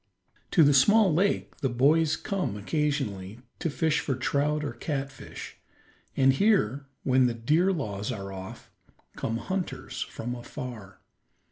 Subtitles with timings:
[0.49, 5.57] To the small lake the boys come occasionally to fish for trout or catfish,
[6.17, 8.71] and here, when the deer laws are off,
[9.15, 11.01] come hunters from afar.